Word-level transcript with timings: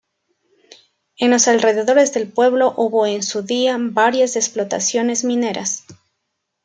En 1.19 1.29
los 1.29 1.47
alrededores 1.47 2.11
del 2.11 2.27
pueblo 2.27 2.73
hubo 2.75 3.05
en 3.05 3.21
su 3.21 3.43
día 3.43 3.77
varias 3.79 4.35
explotaciones 4.35 5.23
mineras. 5.23 5.83